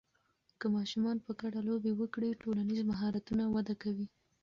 که 0.59 0.65
ماشومان 0.75 1.17
په 1.25 1.31
ګډه 1.41 1.59
لوبې 1.69 1.91
وکړي، 1.95 2.39
ټولنیز 2.41 2.81
مهارتونه 2.91 3.43
وده 3.55 3.75
کوي. 3.83 4.07